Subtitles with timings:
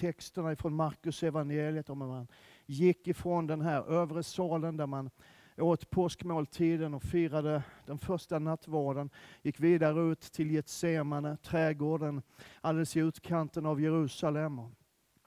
[0.00, 2.28] texterna från Markus evangeliet om hur man
[2.66, 5.10] gick ifrån den här övre salen där man
[5.56, 9.10] åt påskmåltiden och firade den första nattvarden,
[9.42, 12.22] gick vidare ut till Getsemane, trädgården
[12.60, 14.58] alldeles i utkanten av Jerusalem.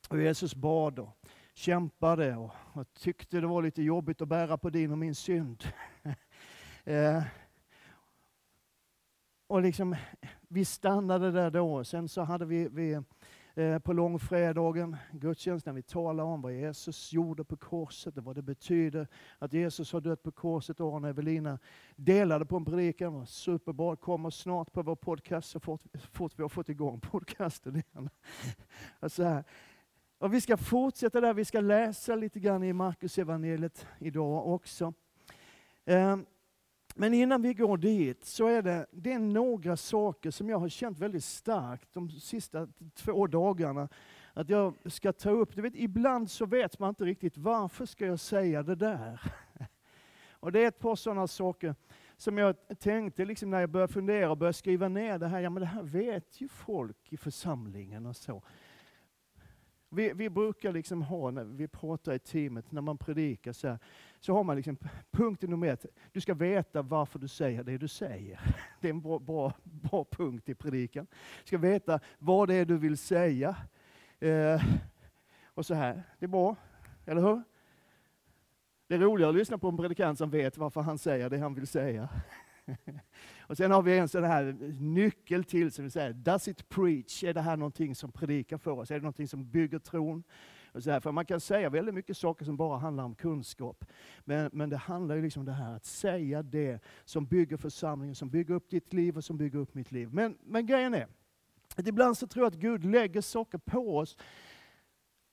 [0.09, 1.09] Och Jesus bad och
[1.53, 5.63] kämpade och, och tyckte det var lite jobbigt att bära på din och min synd.
[6.83, 7.23] eh,
[9.47, 9.95] och liksom,
[10.47, 11.83] vi stannade där då.
[11.83, 13.01] Sen så hade vi, vi
[13.55, 18.35] Eh, på långfredagen gudstjänst när vi talar om vad Jesus gjorde på korset och vad
[18.35, 19.07] det betyder
[19.39, 20.79] att Jesus har dött på korset.
[20.79, 21.59] Aron och Evelina
[21.95, 23.13] delade på en predikan.
[23.13, 23.95] var superbra.
[23.95, 28.09] Kommer snart på vår podcast så fort, fort vi har fått igång podcasten igen.
[28.99, 29.43] Alltså här.
[30.17, 31.33] Och vi ska fortsätta där.
[31.33, 34.93] Vi ska läsa lite grann i Markus evangeliet idag också.
[35.85, 36.25] Ehm,
[36.95, 40.69] men innan vi går dit så är det, det är några saker som jag har
[40.69, 43.89] känt väldigt starkt de sista två dagarna.
[44.33, 45.55] Att jag ska ta upp.
[45.55, 49.21] Du vet, ibland så vet man inte riktigt varför ska jag säga det där.
[50.29, 51.75] Och det är ett par sådana saker
[52.17, 55.39] som jag tänkte liksom när jag började fundera och började skriva ner det här.
[55.39, 58.43] Ja men det här vet ju folk i församlingen och så.
[59.89, 63.79] Vi, vi brukar liksom ha, när vi pratar i teamet, när man predikar så här,
[64.25, 64.77] så har man liksom
[65.11, 65.85] punkt nummer ett.
[66.11, 68.39] Du ska veta varför du säger det du säger.
[68.81, 71.07] Det är en bra, bra, bra punkt i predikan.
[71.41, 73.55] Du ska veta vad det är du vill säga.
[74.19, 74.63] Eh,
[75.45, 76.03] och så här.
[76.19, 76.55] Det är bra,
[77.05, 77.41] eller hur?
[78.87, 81.53] Det är roligare att lyssna på en predikant som vet varför han säger det han
[81.53, 82.09] vill säga.
[83.39, 87.23] Och sen har vi en sån här nyckel till som vi säger, does it preach?
[87.23, 88.91] Är det här någonting som predikar för oss?
[88.91, 90.23] Är det någonting som bygger tron?
[90.73, 93.85] Och så här, för man kan säga väldigt mycket saker som bara handlar om kunskap.
[94.25, 98.15] Men, men det handlar ju liksom om det här att säga det som bygger församlingen,
[98.15, 100.09] som bygger upp ditt liv och som bygger upp mitt liv.
[100.11, 101.07] Men, men grejen är,
[101.75, 104.17] att ibland så tror jag att Gud lägger saker på oss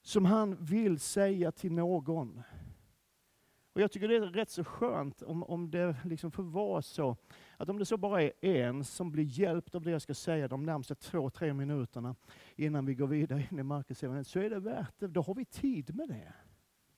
[0.03, 2.43] som han vill säga till någon.
[3.81, 7.17] Och Jag tycker det är rätt så skönt om, om det liksom får vara så,
[7.57, 10.49] att om det så bara är en som blir hjälpt av det jag ska säga
[10.49, 12.15] de närmaste två, tre minuterna
[12.57, 15.07] innan vi går vidare in i Markus så är det värt det.
[15.07, 16.33] Då har vi tid med det.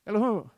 [0.04, 0.48] Eller hur?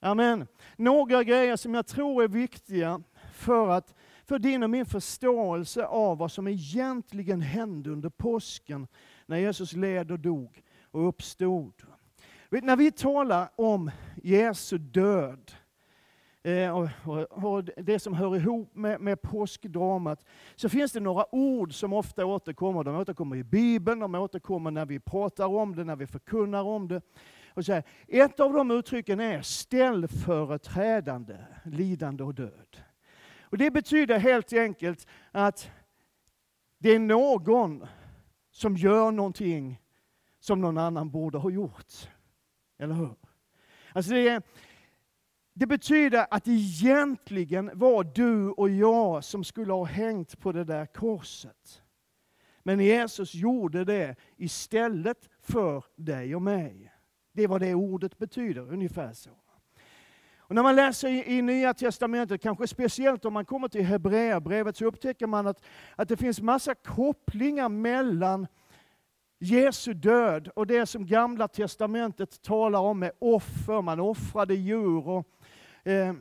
[0.00, 0.46] Amen.
[0.76, 3.94] Några grejer som jag tror är viktiga för, att,
[4.24, 8.86] för din och min förståelse av vad som egentligen hände under påsken
[9.26, 11.82] när Jesus led och dog och uppstod.
[12.50, 13.90] När vi talar om
[14.22, 15.52] Jesu död,
[16.42, 16.88] eh,
[17.30, 20.24] och, det som hör ihop med, med påskdramat,
[20.56, 22.84] så finns det några ord som ofta återkommer.
[22.84, 26.88] De återkommer i Bibeln, de återkommer när vi pratar om det, när vi förkunnar om
[26.88, 27.02] det.
[27.54, 32.76] Och så här, ett av de uttrycken är ställföreträdande, lidande och död.
[33.42, 35.70] Och Det betyder helt enkelt att
[36.78, 37.86] det är någon
[38.50, 39.80] som gör någonting
[40.40, 42.08] som någon annan borde ha gjort.
[42.80, 43.14] Eller hur?
[43.92, 44.42] Alltså det,
[45.52, 50.86] det betyder att egentligen var du och jag som skulle ha hängt på det där
[50.86, 51.82] korset.
[52.62, 56.92] Men Jesus gjorde det istället för dig och mig.
[57.32, 59.30] Det är vad det ordet betyder, ungefär så.
[60.38, 64.76] Och när man läser i, i Nya Testamentet, kanske speciellt om man kommer till Hebreerbrevet,
[64.76, 65.64] så upptäcker man att,
[65.96, 68.46] att det finns massa kopplingar mellan
[69.42, 75.26] Jesu död och det som Gamla Testamentet talar om med offer, man offrade djur och,
[75.84, 76.14] eh,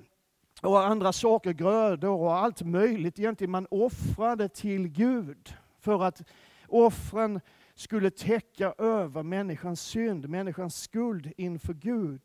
[0.61, 3.51] och andra saker, grödor och allt möjligt egentligen.
[3.51, 6.21] Man offrade till Gud för att
[6.67, 7.41] offren
[7.75, 12.21] skulle täcka över människans synd, människans skuld inför Gud.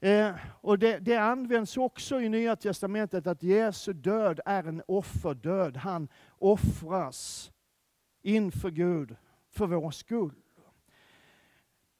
[0.00, 5.76] Eh, och det, det, används också i Nya Testamentet att Jesu död är en offerdöd.
[5.76, 6.08] Han
[6.38, 7.50] offras
[8.22, 9.16] inför Gud
[9.50, 10.34] för vår skull.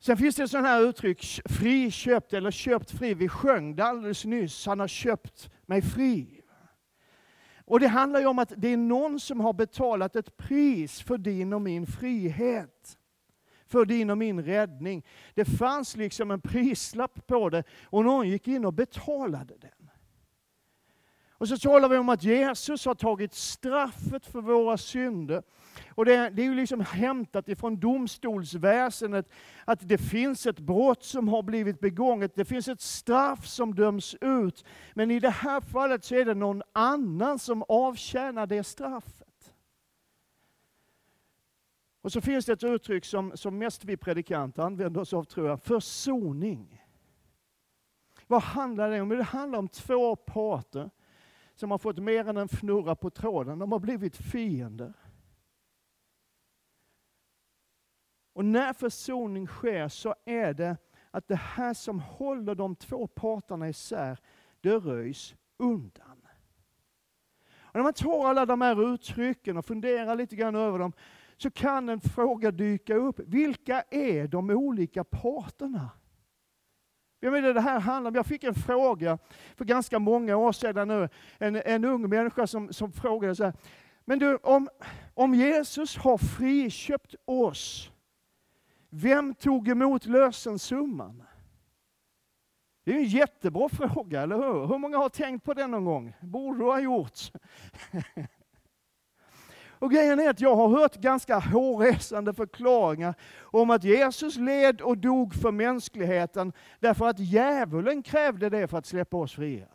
[0.01, 3.15] Sen finns det sådana här uttryck, friköpt eller köpt fri.
[3.15, 6.43] Vi sjöng det alldeles nyss, han har köpt mig fri.
[7.65, 11.19] Och Det handlar ju om att det är någon som har betalat ett pris för
[11.19, 12.99] din och min frihet.
[13.67, 15.05] För din och min räddning.
[15.35, 19.91] Det fanns liksom en prislapp på det och någon gick in och betalade den.
[21.31, 25.43] Och så talar vi om att Jesus har tagit straffet för våra synder
[25.89, 29.29] och det, det är ju liksom hämtat ifrån domstolsväsendet
[29.65, 34.17] att det finns ett brott som har blivit begånget, det finns ett straff som döms
[34.21, 34.65] ut.
[34.95, 39.53] Men i det här fallet så är det någon annan som avtjänar det straffet.
[42.01, 45.49] Och så finns det ett uttryck som, som mest vi predikanter använder oss av, tror
[45.49, 46.83] jag, försoning.
[48.27, 49.09] Vad handlar det om?
[49.09, 50.91] Det handlar om två parter
[51.55, 53.59] som har fått mer än en fnurra på tråden.
[53.59, 54.95] De har blivit fiender.
[58.39, 60.77] Och när försoning sker så är det
[61.11, 64.19] att det här som håller de två parterna isär,
[64.61, 66.23] det röjs undan.
[67.61, 70.93] Och när man tar alla de här uttrycken och funderar lite grann över dem,
[71.37, 73.21] så kan en fråga dyka upp.
[73.21, 75.91] Vilka är de olika parterna?
[77.21, 79.19] Jag menar, det här handlar om, jag fick en fråga
[79.57, 81.09] för ganska många år sedan nu,
[81.39, 83.53] en, en ung människa som, som frågade så här,
[84.05, 84.69] men du, om,
[85.15, 87.93] om Jesus har friköpt oss,
[88.91, 91.23] vem tog emot lösensumman?
[92.85, 94.67] Det är en jättebra fråga, eller hur?
[94.67, 96.15] Hur många har tänkt på den någon gång?
[96.21, 97.19] Borde du ha gjort.
[99.81, 104.99] Och grejen är att jag har hört ganska hårresande förklaringar om att Jesus led och
[104.99, 109.69] dog för mänskligheten därför att djävulen krävde det för att släppa oss fria.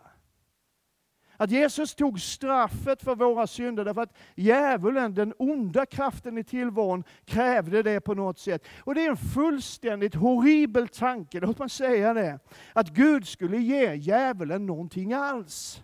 [1.37, 7.03] Att Jesus tog straffet för våra synder därför att djävulen, den onda kraften i tillvaron,
[7.25, 8.63] krävde det på något sätt.
[8.79, 12.39] Och det är en fullständigt horribel tanke, låt man säga det.
[12.73, 15.83] Att Gud skulle ge djävulen någonting alls.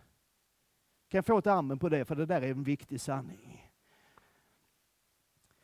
[1.10, 3.72] Kan jag få ett amen på det, för det där är en viktig sanning.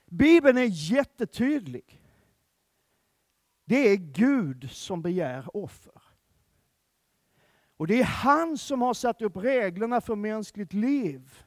[0.06, 2.02] Bibeln är jättetydlig.
[3.66, 5.95] Det är Gud som begär offer.
[7.78, 11.44] Och det är han som har satt upp reglerna för mänskligt liv.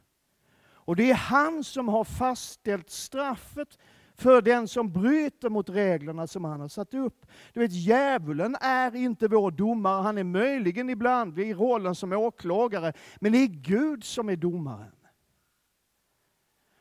[0.70, 3.78] Och det är han som har fastställt straffet
[4.14, 7.26] för den som bryter mot reglerna som han har satt upp.
[7.52, 12.92] Du vet, djävulen är inte vår domare, han är möjligen ibland i rollen som åklagare,
[13.20, 14.92] men det är Gud som är domaren.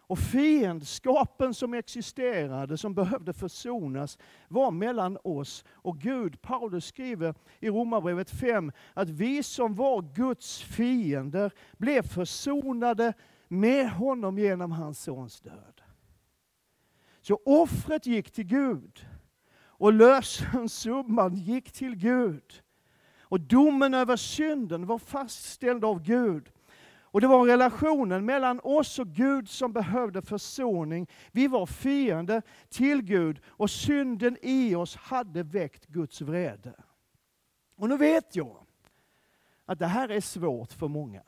[0.08, 4.18] Och fiendskapen som existerade, som behövde försonas,
[4.48, 6.42] var mellan oss och Gud.
[6.42, 13.14] Paulus skriver i Romarbrevet 5 att vi som var Guds fiender blev försonade
[13.48, 15.82] med honom genom hans sons död.
[17.22, 19.06] Så offret gick till Gud
[19.78, 22.64] och lösensumman gick till Gud.
[23.22, 26.52] Och domen över synden var fastställd av Gud.
[27.18, 31.08] Och det var relationen mellan oss och Gud som behövde försoning.
[31.32, 36.74] Vi var fiender till Gud och synden i oss hade väckt Guds vrede.
[37.76, 38.58] Och nu vet jag
[39.66, 41.22] att det här är svårt för många.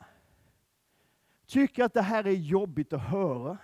[1.46, 3.58] Tycker att det här är jobbigt att höra.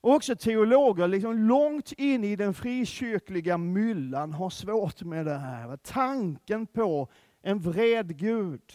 [0.00, 5.76] Och också teologer liksom långt in i den frikyrkliga myllan har svårt med det här.
[5.76, 7.08] Tanken på
[7.42, 8.72] en vred Gud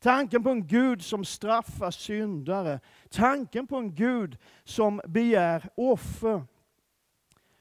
[0.00, 2.80] Tanken på en Gud som straffar syndare.
[3.10, 6.42] Tanken på en Gud som begär offer.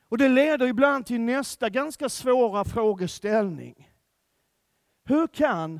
[0.09, 3.91] Och Det leder ibland till nästa ganska svåra frågeställning.
[5.03, 5.79] Hur kan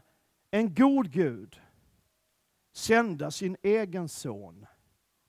[0.52, 1.62] en god Gud
[2.74, 4.66] sända sin egen son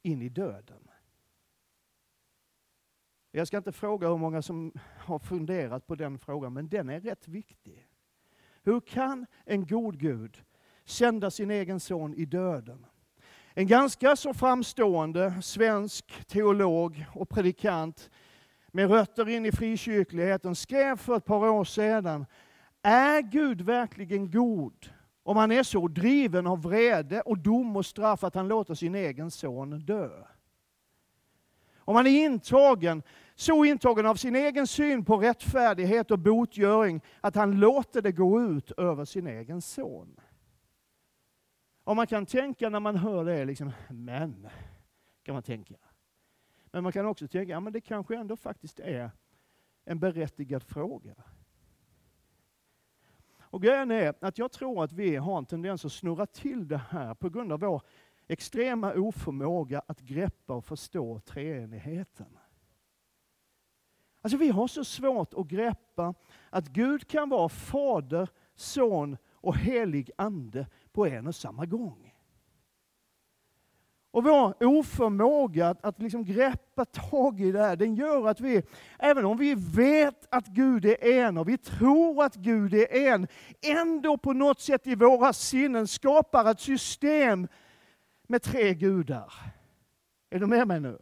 [0.03, 0.91] in i döden?
[3.31, 7.00] Jag ska inte fråga hur många som har funderat på den frågan, men den är
[7.00, 7.88] rätt viktig.
[8.62, 10.44] Hur kan en god Gud
[10.90, 12.87] sända sin egen son i döden.
[13.54, 18.10] En ganska så framstående svensk teolog och predikant
[18.72, 22.26] med rötter in i frikyrkligheten skrev för ett par år sedan,
[22.82, 24.90] är Gud verkligen god
[25.22, 28.94] om han är så driven av vrede och dom och straff att han låter sin
[28.94, 30.10] egen son dö?
[31.78, 33.02] Om han är intagen,
[33.34, 38.42] så intagen av sin egen syn på rättfärdighet och botgöring att han låter det gå
[38.42, 40.20] ut över sin egen son.
[41.90, 44.49] Och man kan tänka när man hör det, liksom, men,
[45.23, 45.75] kan man tänka.
[46.64, 49.11] Men man kan också tänka, ja men det kanske ändå faktiskt är
[49.85, 51.14] en berättigad fråga.
[53.40, 56.80] Och grejen är att jag tror att vi har en tendens att snurra till det
[56.90, 57.82] här på grund av vår
[58.28, 62.38] extrema oförmåga att greppa och förstå treenigheten.
[64.20, 66.14] Alltså vi har så svårt att greppa
[66.50, 72.11] att Gud kan vara Fader, Son och helig Ande på en och samma gång.
[74.12, 78.62] Och vår oförmåga att, att liksom greppa tag i det här, den gör att vi,
[78.99, 83.26] även om vi vet att Gud är en och vi tror att Gud är en,
[83.62, 87.49] ändå på något sätt i våra sinnen skapar ett system
[88.28, 89.32] med tre gudar.
[90.30, 90.99] Är du med mig nu?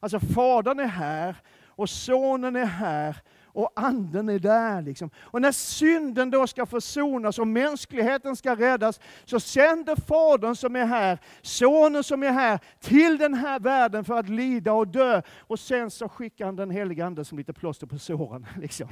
[0.00, 4.82] Alltså Fadern är här och Sonen är här och anden är där.
[4.82, 5.10] Liksom.
[5.16, 10.86] Och när synden då ska försonas och mänskligheten ska räddas, så sänder Fadern som är
[10.86, 15.22] här, Sonen som är här, till den här världen för att lida och dö.
[15.38, 18.46] Och sen så skickar han den heliga Ande som lite plåster på såren.
[18.60, 18.88] Liksom.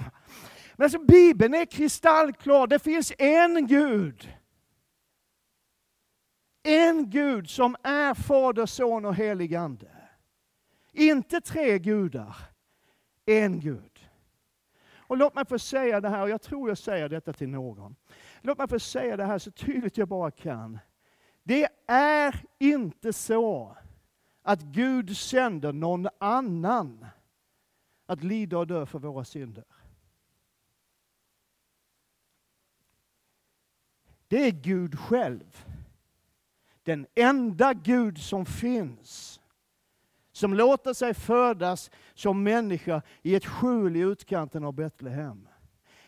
[0.76, 4.28] Men alltså Bibeln är kristallklar, det finns en Gud.
[6.62, 9.90] En Gud som är Fader, Son och helig Ande.
[10.92, 12.36] Inte tre gudar.
[13.26, 13.89] en Gud.
[15.10, 17.96] Och låt mig få säga det här, och jag tror jag säger detta till någon.
[18.40, 20.78] Låt mig få säga det här så tydligt jag bara kan.
[21.42, 23.76] Det är inte så
[24.42, 27.06] att Gud sänder någon annan
[28.06, 29.64] att lida och dö för våra synder.
[34.28, 35.66] Det är Gud själv.
[36.82, 39.39] Den enda Gud som finns.
[40.40, 45.48] Som låter sig födas som människa i ett skjul i utkanten av Betlehem.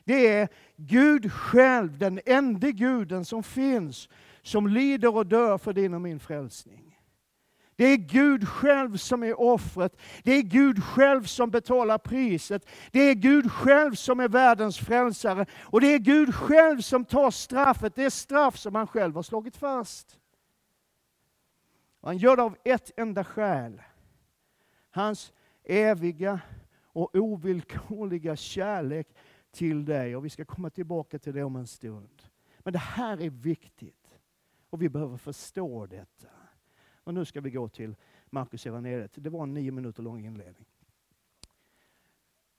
[0.05, 4.09] Det är Gud själv, den enda guden som finns,
[4.43, 6.99] som lider och dör för din och min frälsning.
[7.77, 9.97] Det är Gud själv som är offret.
[10.23, 12.67] Det är Gud själv som betalar priset.
[12.91, 15.47] Det är Gud själv som är världens frälsare.
[15.62, 19.57] Och det är Gud själv som tar straffet, det straff som han själv har slagit
[19.57, 20.19] fast.
[22.03, 23.81] Han gör det av ett enda skäl.
[24.94, 25.32] Hans
[25.64, 26.40] eviga
[26.82, 29.08] och ovillkorliga kärlek
[29.50, 30.16] till dig.
[30.16, 32.22] Och vi ska komma tillbaka till det om en stund.
[32.58, 34.18] Men det här är viktigt.
[34.70, 36.28] Och vi behöver förstå detta.
[37.04, 37.96] Och nu ska vi gå till
[38.30, 39.12] Markus evangeliet.
[39.14, 40.66] Det var en nio minuter lång inledning.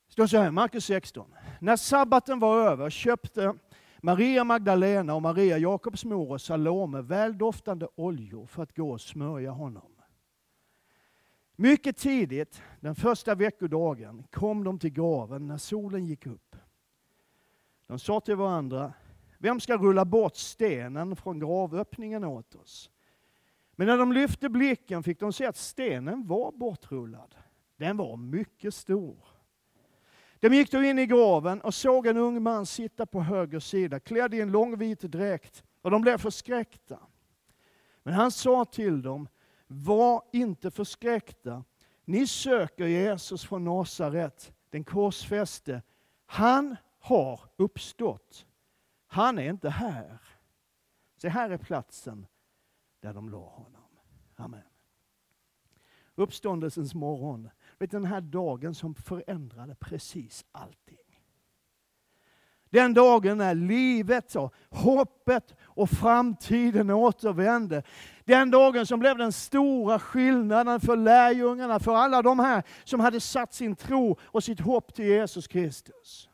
[0.07, 1.33] Det står så här, Markus 16.
[1.59, 3.53] När sabbaten var över köpte
[4.01, 9.51] Maria Magdalena och Maria Jakobs mor och Salome väldoftande oljor för att gå och smörja
[9.51, 9.92] honom.
[11.55, 16.55] Mycket tidigt, den första veckodagen, kom de till graven när solen gick upp.
[17.87, 18.93] De sa till varandra,
[19.37, 22.89] vem ska rulla bort stenen från gravöppningen åt oss?
[23.75, 27.35] Men när de lyfte blicken fick de se att stenen var bortrullad.
[27.77, 29.17] Den var mycket stor.
[30.39, 33.99] De gick då in i graven och såg en ung man sitta på höger sida,
[33.99, 36.99] klädd i en lång vit dräkt, och de blev förskräckta.
[38.03, 39.27] Men han sa till dem,
[39.73, 41.63] var inte förskräckta.
[42.05, 45.81] Ni söker Jesus från Nasaret, den korsfäste.
[46.25, 48.45] Han har uppstått.
[49.07, 50.21] Han är inte här.
[51.17, 52.27] Se, här är platsen
[52.99, 53.81] där de la honom.
[54.35, 54.61] Amen.
[56.15, 60.97] Uppståndelsens morgon, vet den här dagen som förändrade precis allting.
[62.69, 67.83] Den dagen när livet och hoppet och framtiden återvände.
[68.25, 73.19] Den dagen som blev den stora skillnaden för lärjungarna, för alla de här som hade
[73.19, 76.29] satt sin tro och sitt hopp till Jesus Kristus.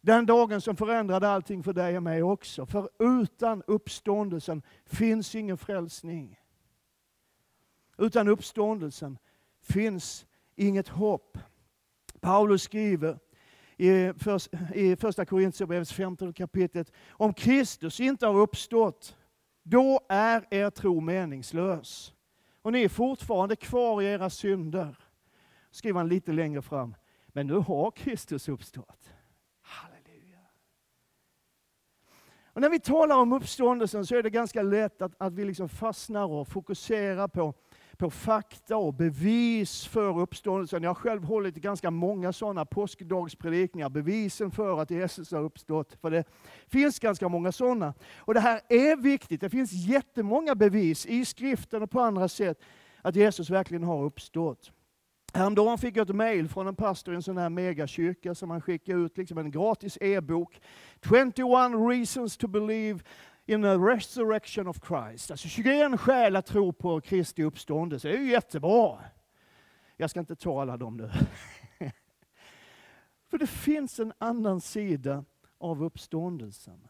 [0.00, 2.66] Den dagen som förändrade allting för dig och mig också.
[2.66, 6.40] För utan uppståndelsen finns ingen frälsning.
[7.98, 9.18] Utan uppståndelsen
[9.62, 11.38] finns inget hopp.
[12.20, 13.18] Paulus skriver
[13.76, 19.16] i, första Korintierbrevets 15 kapitlet, om Kristus inte har uppstått,
[19.68, 22.14] då är er tro meningslös.
[22.62, 24.96] Och ni är fortfarande kvar i era synder.
[25.70, 26.94] Skriver han lite längre fram.
[27.28, 29.12] Men nu har Kristus uppstått.
[32.58, 35.68] Och när vi talar om uppståndelsen så är det ganska lätt att, att vi liksom
[35.68, 37.54] fastnar och fokuserar på,
[37.98, 40.82] på fakta och bevis för uppståndelsen.
[40.82, 45.96] Jag har själv hållit ganska många sådana påskdagspredikningar, bevisen för att Jesus har uppstått.
[46.00, 46.24] För det
[46.66, 47.94] finns ganska många sådana.
[48.18, 49.40] Och det här är viktigt.
[49.40, 52.60] Det finns jättemånga bevis i skriften och på andra sätt
[53.02, 54.72] att Jesus verkligen har uppstått.
[55.32, 58.60] Häromdagen fick jag ett mail från en pastor i en sån här megakyrka som han
[58.60, 60.60] skickade ut liksom en gratis e-bok.
[61.04, 61.38] 21
[61.90, 63.00] reasons to believe
[63.48, 65.30] in the resurrection of Christ.
[65.30, 68.08] Alltså 21 skäl att tro på Kristi uppståndelse.
[68.08, 68.98] Det är ju jättebra.
[69.96, 71.10] Jag ska inte ta alla dem nu.
[73.30, 75.24] För det finns en annan sida
[75.58, 76.88] av uppståndelsen.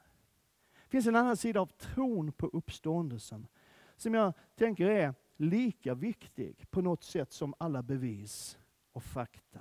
[0.85, 3.47] Det finns en annan sida av tron på uppståndelsen
[3.97, 8.59] som jag tänker är lika viktig på något sätt som alla bevis
[8.93, 9.61] och fakta.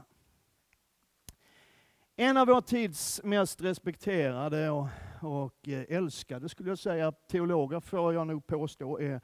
[2.19, 4.87] En av vår tids mest respekterade och,
[5.21, 9.21] och eh, älskade, skulle jag säga, teologer får jag nog påstå, är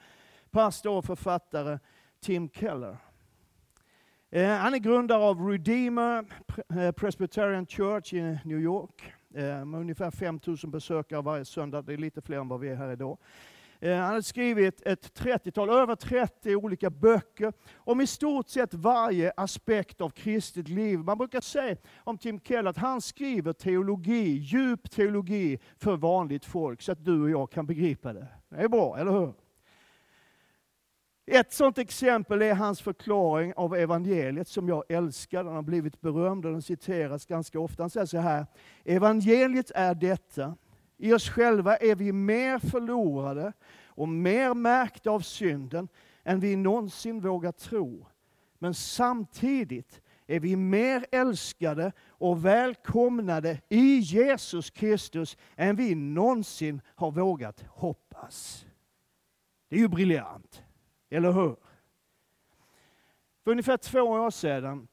[0.50, 1.78] pastor och författare
[2.20, 2.96] Tim Keller.
[4.30, 6.24] Eh, han är grundare av Redeemer
[6.78, 9.12] eh, Presbyterian Church i New York
[9.64, 11.82] med ungefär 5000 besökare varje söndag.
[11.82, 13.18] Det är lite fler än vad vi är här idag.
[13.84, 19.32] Eh, han har skrivit ett 30-tal, över 30 olika böcker om i stort sett varje
[19.36, 20.98] aspekt av kristet liv.
[20.98, 26.82] Man brukar säga om Tim Keller att han skriver teologi, djup teologi för vanligt folk
[26.82, 28.26] så att du och jag kan begripa det.
[28.48, 29.34] Det är bra, eller hur?
[31.26, 35.44] Ett sådant exempel är hans förklaring av evangeliet som jag älskar.
[35.44, 37.82] Den har blivit berömd och den citeras ganska ofta.
[37.82, 38.46] Han säger så här,
[38.84, 40.56] evangeliet är detta,
[40.96, 43.52] i oss själva är vi mer förlorade
[43.86, 45.88] och mer märkta av synden
[46.24, 48.06] än vi någonsin vågar tro.
[48.58, 57.10] Men samtidigt är vi mer älskade och välkomnade i Jesus Kristus än vi någonsin har
[57.10, 58.66] vågat hoppas.
[59.68, 60.62] Det är ju briljant,
[61.10, 61.56] eller hur?
[63.44, 64.88] För ungefär två år sedan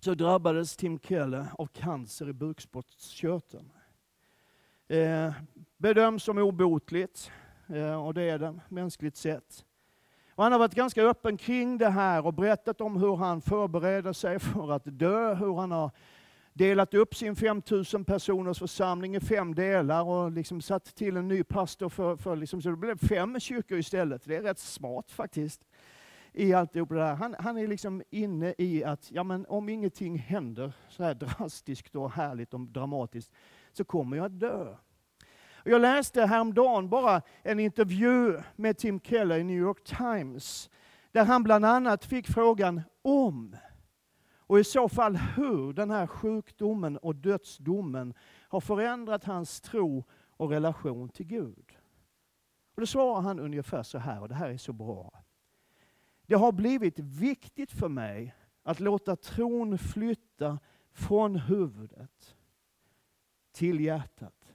[0.00, 3.72] så drabbades Tim Keller av cancer i bukspottkörteln.
[4.88, 5.32] Eh,
[5.76, 7.30] bedöms som obotligt,
[7.68, 9.64] eh, och det är den mänskligt sett.
[10.34, 14.12] Och han har varit ganska öppen kring det här och berättat om hur han förbereder
[14.12, 15.90] sig för att dö, hur han har
[16.52, 21.44] delat upp sin 5000 personers församling i fem delar och liksom satt till en ny
[21.44, 24.24] pastor för, för liksom, så det blev fem kyrkor istället.
[24.24, 25.64] Det är rätt smart faktiskt.
[26.38, 27.14] I alltihop det där.
[27.14, 31.96] Han, han är liksom inne i att ja, men om ingenting händer så här drastiskt
[31.96, 33.32] och härligt och dramatiskt
[33.72, 34.76] så kommer jag dö.
[35.64, 40.70] Jag läste häromdagen bara en intervju med Tim Keller i New York Times,
[41.12, 43.56] där han bland annat fick frågan om,
[44.38, 48.14] och i så fall hur, den här sjukdomen och dödsdomen
[48.48, 51.76] har förändrat hans tro och relation till Gud.
[52.74, 55.22] Och Då svarar han ungefär så här, och det här är så bra.
[56.26, 60.58] Det har blivit viktigt för mig att låta tron flytta
[60.92, 62.36] från huvudet
[63.52, 64.52] till hjärtat.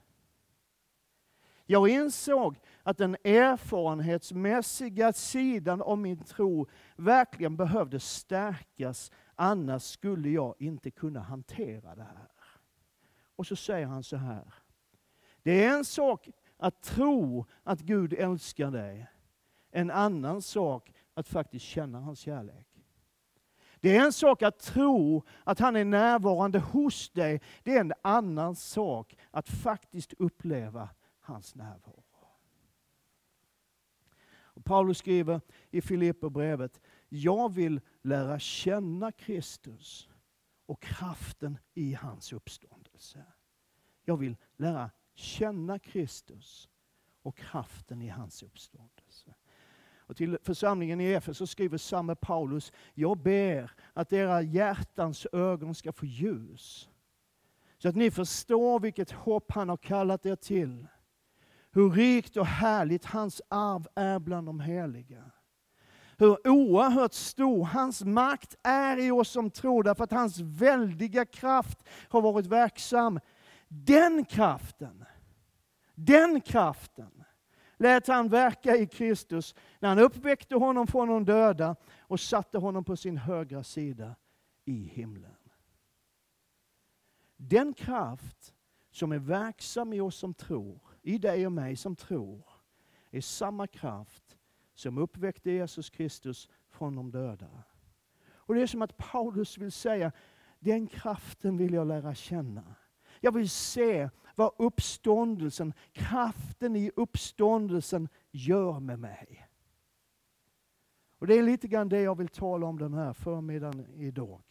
[1.65, 10.55] Jag insåg att den erfarenhetsmässiga sidan av min tro verkligen behövde stärkas, annars skulle jag
[10.59, 12.27] inte kunna hantera det här.
[13.35, 14.53] Och så säger han så här.
[15.43, 19.07] Det är en sak att tro att Gud älskar dig.
[19.71, 22.67] En annan sak att faktiskt känna hans kärlek.
[23.79, 27.41] Det är en sak att tro att han är närvarande hos dig.
[27.63, 32.03] Det är en annan sak att faktiskt uppleva hans närvaro.
[34.53, 40.09] Och Paulus skriver i Filipperbrevet, jag vill lära känna Kristus
[40.65, 43.25] och kraften i hans uppståndelse.
[44.03, 46.69] Jag vill lära känna Kristus
[47.21, 49.00] och kraften i hans uppståndelse.
[50.11, 55.93] Och till församlingen i Efes skriver samme Paulus, jag ber att era hjärtans ögon ska
[55.93, 56.89] få ljus.
[57.77, 60.87] Så att ni förstår vilket hopp han har kallat er till
[61.71, 65.31] hur rikt och härligt hans arv är bland de heliga.
[66.17, 71.79] Hur oerhört stor hans makt är i oss som tror, därför att hans väldiga kraft
[72.09, 73.19] har varit verksam.
[73.67, 75.05] Den kraften,
[75.95, 77.20] den kraften
[77.81, 82.83] lät han verka i Kristus när han uppväckte honom från de döda och satte honom
[82.83, 84.15] på sin högra sida
[84.65, 85.35] i himlen.
[87.37, 88.53] Den kraft
[88.91, 92.43] som är verksam i oss som tror, i dig och mig som tror
[93.11, 94.37] är samma kraft
[94.75, 97.63] som uppväckte Jesus Kristus från de döda.
[98.33, 100.11] Och Det är som att Paulus vill säga,
[100.59, 102.75] den kraften vill jag lära känna.
[103.19, 104.09] Jag vill se
[104.41, 109.47] vad uppståndelsen, kraften i uppståndelsen gör med mig.
[111.19, 114.41] Och Det är lite grann det jag vill tala om den här förmiddagen idag.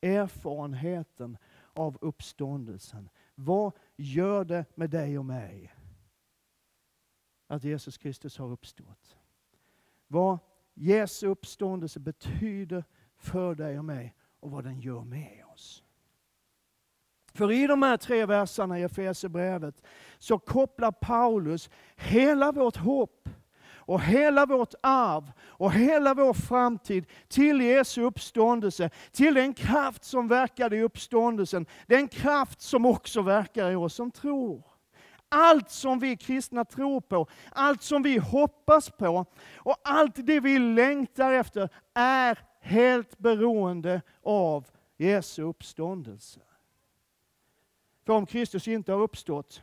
[0.00, 1.38] Erfarenheten
[1.72, 3.08] av uppståndelsen.
[3.34, 5.74] Vad gör det med dig och mig
[7.46, 9.16] att Jesus Kristus har uppstått?
[10.06, 10.38] Vad
[10.74, 12.84] Jesu uppståndelse betyder
[13.16, 15.45] för dig och mig och vad den gör med oss.
[17.36, 19.82] För i de här tre verserna i Efesierbrevet
[20.18, 23.28] så kopplar Paulus hela vårt hopp
[23.86, 30.28] och hela vårt arv och hela vår framtid till Jesu uppståndelse, till den kraft som
[30.28, 34.62] verkade i uppståndelsen, den kraft som också verkar i oss som tror.
[35.28, 40.58] Allt som vi kristna tror på, allt som vi hoppas på och allt det vi
[40.58, 46.40] längtar efter är helt beroende av Jesu uppståndelse.
[48.06, 49.62] För om Kristus inte har uppstått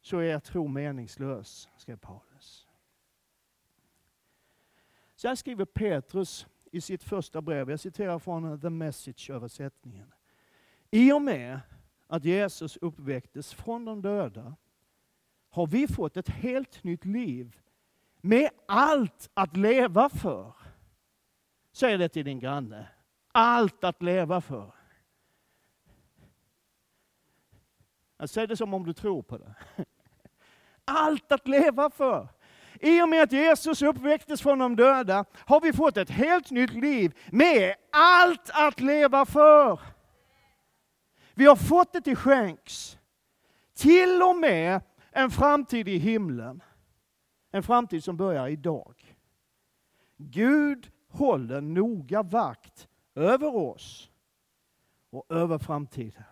[0.00, 2.66] så är er tro meningslös, skrev Paulus.
[5.16, 10.12] Så här skriver Petrus i sitt första brev, jag citerar från The Message-översättningen.
[10.90, 11.60] I och med
[12.06, 14.56] att Jesus uppväcktes från de döda
[15.50, 17.60] har vi fått ett helt nytt liv
[18.20, 20.54] med allt att leva för.
[21.72, 22.88] Säg det till din granne.
[23.32, 24.75] Allt att leva för.
[28.16, 29.54] Alltså, Jag säger det som om du tror på det.
[30.84, 32.28] Allt att leva för.
[32.80, 36.72] I och med att Jesus uppväcktes från de döda har vi fått ett helt nytt
[36.72, 39.80] liv med allt att leva för.
[41.34, 42.98] Vi har fått det till skänks.
[43.74, 46.62] Till och med en framtid i himlen.
[47.50, 49.16] En framtid som börjar idag.
[50.16, 54.10] Gud håller noga vakt över oss
[55.10, 56.24] och över framtiden.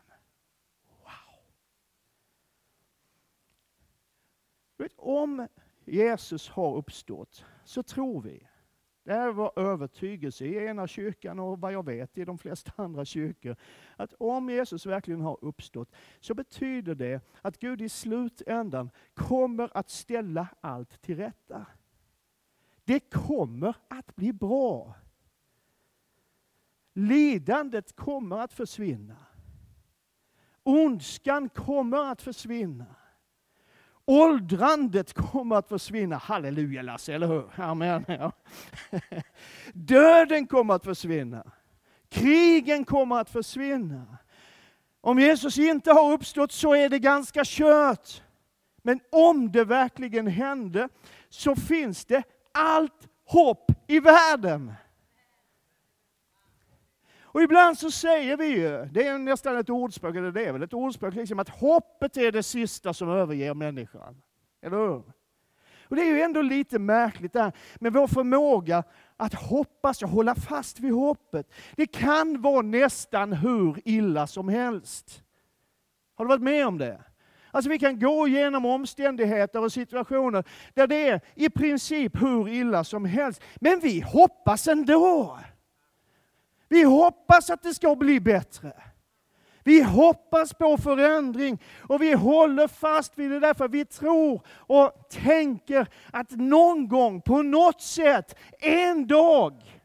[4.84, 5.48] Vet, om
[5.84, 8.46] Jesus har uppstått så tror vi,
[9.04, 13.04] det är vår övertygelse i ena kyrkan och vad jag vet i de flesta andra
[13.04, 13.56] kyrkor,
[13.96, 19.90] att om Jesus verkligen har uppstått så betyder det att Gud i slutändan kommer att
[19.90, 21.66] ställa allt till rätta.
[22.84, 24.94] Det kommer att bli bra.
[26.92, 29.16] Lidandet kommer att försvinna.
[30.62, 32.86] Ondskan kommer att försvinna.
[34.06, 36.16] Åldrandet kommer att försvinna.
[36.16, 37.44] Halleluja Lasse, eller hur?
[37.56, 38.04] Amen.
[38.08, 38.32] Ja.
[39.72, 41.44] Döden kommer att försvinna.
[42.08, 44.18] Krigen kommer att försvinna.
[45.00, 48.22] Om Jesus inte har uppstått så är det ganska kört.
[48.82, 50.88] Men om det verkligen hände
[51.28, 54.72] så finns det allt hopp i världen.
[57.34, 60.62] Och ibland så säger vi ju, det är nästan ett ordspråk, eller det är väl
[60.62, 64.22] ett ordspråk, liksom att hoppet är det sista som överger människan.
[64.62, 65.02] Eller hur?
[65.84, 68.84] Och det är ju ändå lite märkligt där med vår förmåga
[69.16, 71.52] att hoppas och hålla fast vid hoppet.
[71.76, 75.22] Det kan vara nästan hur illa som helst.
[76.14, 77.02] Har du varit med om det?
[77.50, 80.44] Alltså vi kan gå igenom omständigheter och situationer
[80.74, 83.42] där det är i princip hur illa som helst.
[83.56, 85.38] Men vi hoppas ändå.
[86.68, 88.72] Vi hoppas att det ska bli bättre.
[89.64, 95.88] Vi hoppas på förändring och vi håller fast vid det därför vi tror och tänker
[96.12, 99.80] att någon gång, på något sätt, en dag.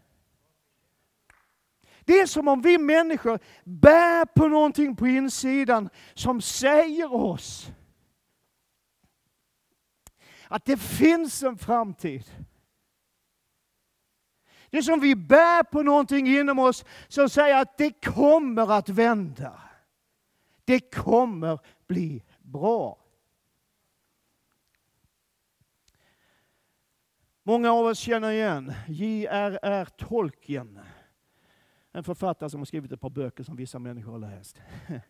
[2.06, 7.72] Det är som om vi människor bär på någonting på insidan som säger oss
[10.48, 12.24] att det finns en framtid.
[14.70, 18.90] Det är som vi bär på någonting inom oss som säger att det kommer att
[18.90, 19.62] vända.
[20.66, 22.98] Det kommer bli bra.
[27.44, 29.86] Många av oss känner igen J.R.R.
[29.98, 30.80] Tolkien.
[31.92, 34.62] En författare som har skrivit ett par böcker som vissa människor har läst.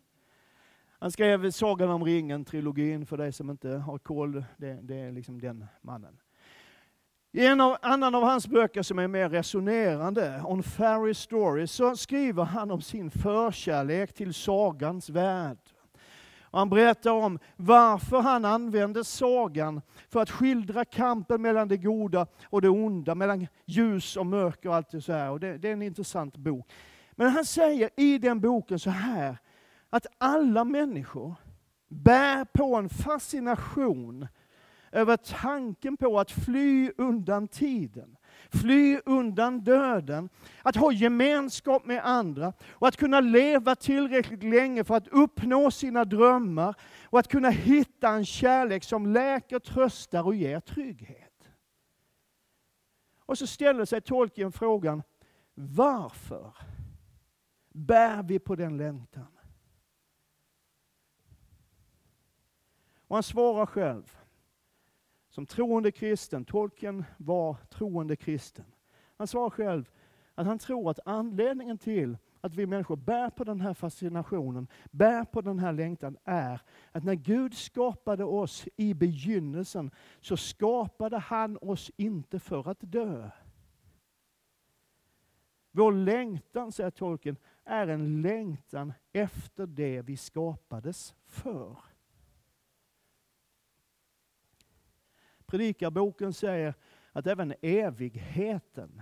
[0.99, 4.43] Han skrev Sagan om ringen, trilogin, för dig som inte har koll.
[4.57, 6.19] Det, det är liksom den mannen.
[7.31, 11.95] I en av, annan av hans böcker som är mer resonerande, On Fairy Stories, så
[11.95, 15.57] skriver han om sin förkärlek till sagans värld.
[16.41, 22.27] Och han berättar om varför han använde sagan för att skildra kampen mellan det goda
[22.43, 25.29] och det onda, mellan ljus och mörker och allt det så här.
[25.29, 26.71] Och det, det är en intressant bok.
[27.11, 29.37] Men han säger i den boken så här,
[29.89, 31.35] att alla människor
[31.87, 34.27] bär på en fascination
[34.91, 38.17] över tanken på att fly undan tiden,
[38.49, 40.29] fly undan döden,
[40.61, 46.05] att ha gemenskap med andra och att kunna leva tillräckligt länge för att uppnå sina
[46.05, 51.49] drömmar och att kunna hitta en kärlek som läker, tröstar och ger trygghet.
[53.25, 55.03] Och så ställer sig tolken frågan,
[55.53, 56.53] varför
[57.69, 59.27] bär vi på den längtan?
[63.07, 64.18] Och han svarar själv,
[65.29, 68.65] som troende kristen, tolken var troende kristen.
[69.17, 69.89] Han svarar själv
[70.35, 75.25] att han tror att anledningen till att vi människor bär på den här fascinationen, bär
[75.25, 76.61] på den här längtan, är
[76.91, 83.29] att när Gud skapade oss i begynnelsen, så skapade han oss inte för att dö.
[85.71, 91.77] Vår längtan, säger tolken, är en längtan efter det vi skapades för.
[95.49, 96.73] Predikarboken säger
[97.11, 99.01] att även evigheten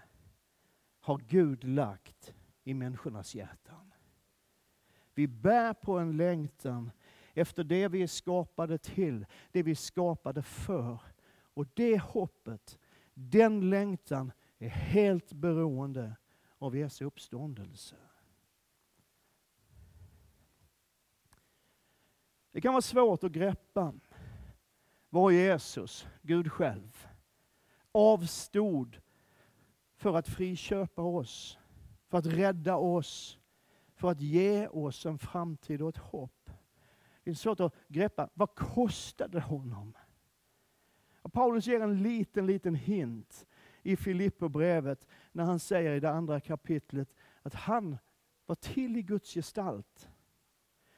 [0.99, 2.33] har Gud lagt
[2.63, 3.91] i människornas hjärtan.
[5.13, 6.91] Vi bär på en längtan
[7.33, 10.99] efter det vi är skapade till, det vi är skapade för.
[11.53, 12.79] Och det hoppet,
[13.13, 16.15] den längtan är helt beroende
[16.57, 17.95] av Jesu uppståndelse.
[22.51, 23.93] Det kan vara svårt att greppa
[25.09, 27.07] var Jesus, Gud själv,
[27.91, 28.97] avstod
[29.95, 31.59] för att friköpa oss,
[32.07, 33.39] för att rädda oss,
[33.95, 36.49] för att ge oss en framtid och ett hopp.
[37.23, 38.29] Det är svårt att greppa.
[38.33, 39.93] Vad kostade det honom?
[41.21, 43.45] Och Paulus ger en liten, liten hint
[43.83, 47.97] i Filipperbrevet när han säger i det andra kapitlet att han
[48.45, 50.09] var till i Guds gestalt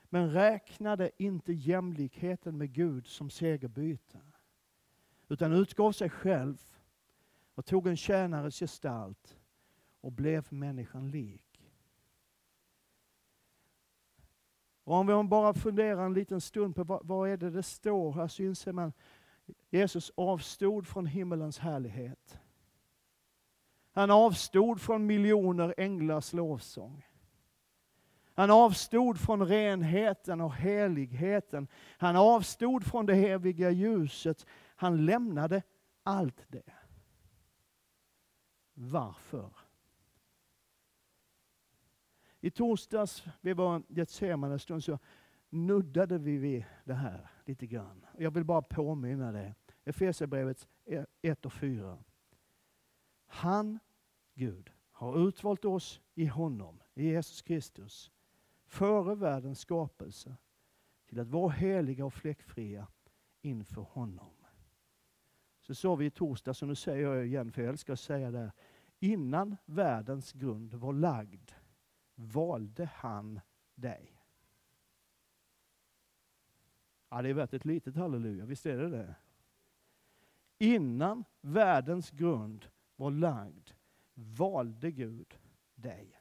[0.09, 4.21] men räknade inte jämlikheten med Gud som segerbyte.
[5.27, 6.57] Utan utgav sig själv
[7.55, 9.37] och tog en tjänares gestalt
[10.01, 11.49] och blev människan lik.
[14.83, 18.13] Och om vi bara funderar en liten stund på vad, vad är det det står
[18.13, 18.93] här så inser man
[19.69, 22.39] Jesus avstod från himmelens härlighet.
[23.91, 27.05] Han avstod från miljoner änglars lovsång.
[28.39, 31.67] Han avstod från renheten och heligheten.
[31.97, 34.45] Han avstod från det eviga ljuset.
[34.75, 35.63] Han lämnade
[36.03, 36.73] allt det.
[38.73, 39.49] Varför?
[42.39, 44.99] I torsdags, vi var Getsemane stund, så
[45.49, 48.05] nuddade vi vid det här lite grann.
[48.17, 49.55] Jag vill bara påminna dig.
[49.83, 51.97] Efesierbrevet 1 e- och 4.
[53.25, 53.79] Han,
[54.33, 58.11] Gud, har utvalt oss i honom, i Jesus Kristus,
[58.69, 60.35] före världens skapelse,
[61.05, 62.87] till att vara heliga och fläckfria
[63.41, 64.33] inför honom.
[65.61, 68.31] Så sa vi i torsdag, så nu säger jag igen, för jag älskar att säga
[68.31, 68.51] det.
[68.99, 71.51] Innan världens grund var lagd
[72.15, 73.39] valde han
[73.75, 74.23] dig.
[77.09, 79.15] Ja, det är värt ett litet halleluja, visst är det det?
[80.57, 83.69] Innan världens grund var lagd
[84.13, 85.37] valde Gud
[85.75, 86.18] dig.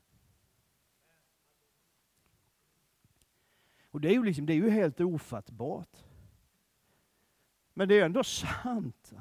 [3.99, 5.97] Och det är ju, liksom, det är ju helt ofattbart.
[7.75, 9.13] Men det är ändå sant.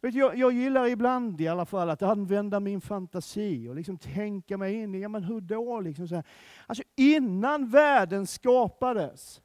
[0.00, 4.56] Vet, jag, jag gillar ibland i alla fall att använda min fantasi och liksom tänka
[4.56, 5.80] mig in i, ja men hur då?
[5.80, 6.24] Liksom så här.
[6.66, 9.42] Alltså innan världen skapades,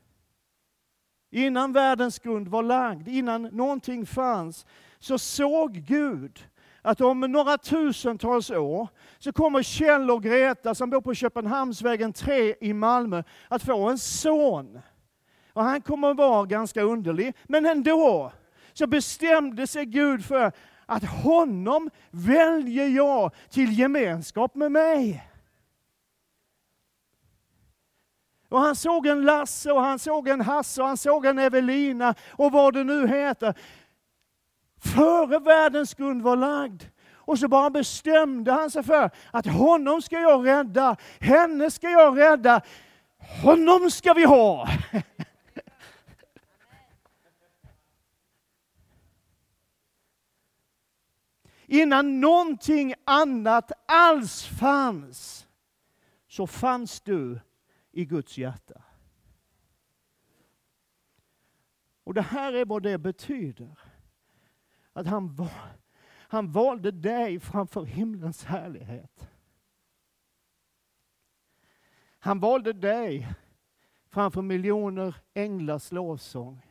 [1.30, 4.66] innan världens grund var lagd, innan någonting fanns,
[5.00, 6.50] så såg Gud
[6.86, 8.88] att om några tusentals år
[9.19, 13.98] så kommer Kjell och Greta som bor på Köpenhamnsvägen 3 i Malmö att få en
[13.98, 14.80] son.
[15.54, 18.32] Och han kommer att vara ganska underlig, men ändå
[18.74, 20.52] så bestämde sig Gud för
[20.86, 25.30] att honom väljer jag till gemenskap med mig.
[28.50, 32.15] Och han såg en Lasse och han såg en Hasse och han såg en Evelina
[32.32, 33.54] och vad det nu heter.
[34.93, 36.84] Före världens grund var lagd.
[37.26, 42.17] Och så bara bestämde han sig för att honom ska jag rädda, henne ska jag
[42.17, 42.62] rädda,
[43.43, 44.69] honom ska vi ha.
[51.67, 55.48] Innan någonting annat alls fanns,
[56.28, 57.39] så fanns du
[57.91, 58.82] i Guds hjärta.
[62.04, 63.78] Och det här är vad det betyder.
[64.95, 65.47] Att han,
[66.08, 69.29] han valde dig framför himlens härlighet.
[72.19, 73.34] Han valde dig
[74.10, 76.62] framför miljoner änglars lovsång.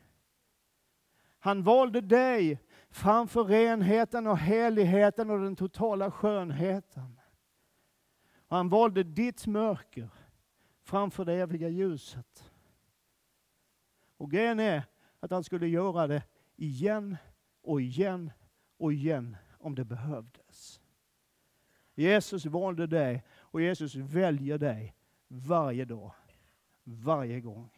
[1.39, 2.61] Han valde dig
[2.91, 7.21] framför renheten och heligheten och den totala skönheten.
[8.49, 10.09] Han valde ditt mörker
[10.83, 12.53] framför det eviga ljuset.
[14.17, 14.83] Och grejen är
[15.21, 16.23] att han skulle göra det
[16.57, 17.17] igen
[17.65, 18.31] och igen
[18.77, 20.81] och igen om det behövdes.
[21.95, 24.95] Jesus valde dig och Jesus väljer dig
[25.29, 26.13] varje dag,
[26.85, 27.71] varje gång.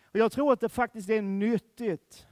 [0.00, 2.26] Och Jag tror att det faktiskt är nyttigt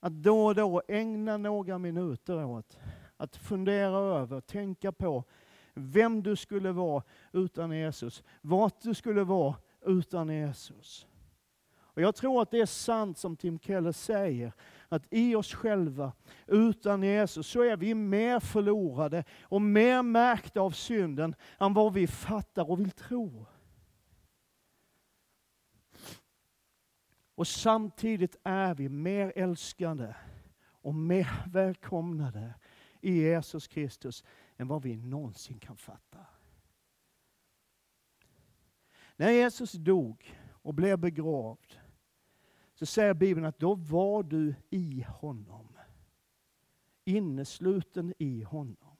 [0.00, 2.78] att då och då ägna några minuter åt
[3.16, 5.24] att fundera över, tänka på
[5.74, 11.06] vem du skulle vara utan Jesus, vart du skulle vara utan Jesus.
[11.98, 14.52] Och Jag tror att det är sant som Tim Keller säger,
[14.88, 16.12] att i oss själva,
[16.46, 22.06] utan Jesus, så är vi mer förlorade och mer märkta av synden än vad vi
[22.06, 23.46] fattar och vill tro.
[27.34, 30.14] Och samtidigt är vi mer älskande
[30.64, 32.54] och mer välkomnade
[33.00, 34.24] i Jesus Kristus
[34.56, 36.26] än vad vi någonsin kan fatta.
[39.16, 41.78] När Jesus dog och blev begravd
[42.78, 45.68] så säger Bibeln att då var du i honom.
[47.04, 48.96] Innesluten i honom.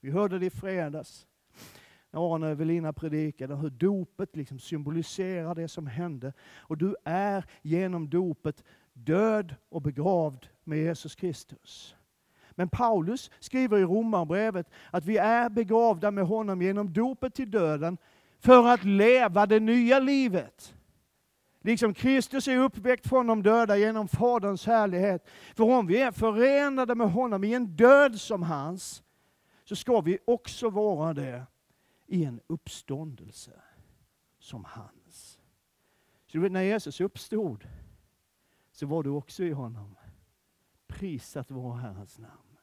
[0.00, 1.26] Vi hörde det i fredags
[2.10, 6.32] när Arne och Evelina predikade, hur dopet liksom symboliserar det som hände.
[6.56, 11.96] Och du är genom dopet död och begravd med Jesus Kristus.
[12.50, 17.98] Men Paulus skriver i Romarbrevet att vi är begravda med honom genom dopet till döden
[18.38, 20.74] för att leva det nya livet.
[21.68, 25.26] Liksom Kristus är uppväckt från de döda genom Faderns härlighet.
[25.54, 29.02] För om vi är förenade med honom i en död som hans,
[29.64, 31.46] så ska vi också vara det
[32.06, 33.52] i en uppståndelse
[34.38, 35.38] som hans.
[36.26, 37.68] Så när Jesus uppstod
[38.72, 39.96] så var du också i honom.
[40.86, 42.56] Prisat vare Herrens namn.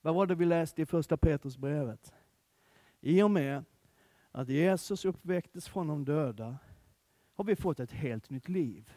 [0.00, 2.14] Vad var det vi läste i första Petrusbrevet?
[3.00, 3.64] I och med
[4.30, 6.58] att Jesus uppväcktes från de döda
[7.34, 8.92] har vi fått ett helt nytt liv.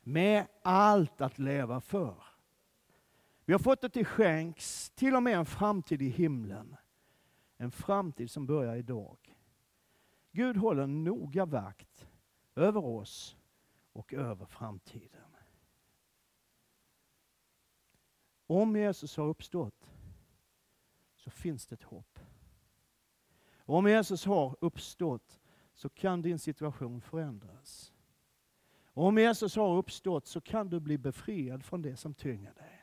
[0.00, 2.24] Med allt att leva för.
[3.44, 6.76] Vi har fått det till skänks, till och med en framtid i himlen.
[7.56, 9.36] En framtid som börjar idag.
[10.32, 12.08] Gud håller noga vakt
[12.54, 13.36] över oss
[13.92, 15.36] och över framtiden.
[18.46, 19.90] Om Jesus har uppstått
[21.16, 22.18] så finns det ett hopp.
[23.66, 25.40] Om Jesus har uppstått
[25.74, 27.92] så kan din situation förändras.
[28.86, 32.80] Om Jesus har uppstått så kan du bli befriad från det som tynger dig.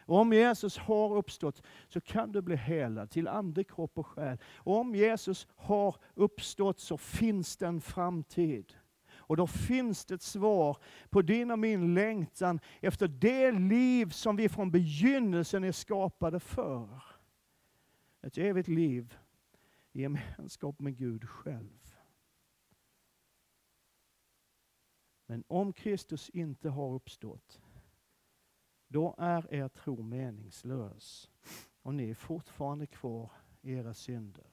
[0.00, 4.38] Om Jesus har uppstått så kan du bli helad till ande, kropp och själ.
[4.56, 8.74] Om Jesus har uppstått så finns det en framtid.
[9.10, 10.76] Och då finns det ett svar
[11.10, 17.02] på din och min längtan efter det liv som vi från begynnelsen är skapade för.
[18.22, 19.16] Ett evigt liv
[19.98, 21.96] gemenskap med Gud själv.
[25.26, 27.60] Men om Kristus inte har uppstått,
[28.88, 31.30] då är er tro meningslös
[31.82, 34.52] och ni är fortfarande kvar i era synder.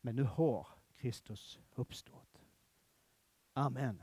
[0.00, 2.42] Men nu har Kristus uppstått.
[3.52, 4.02] Amen.